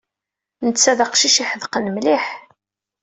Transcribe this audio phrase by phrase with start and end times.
[0.65, 2.25] Netta d aqcic iḥedqen mliḥ.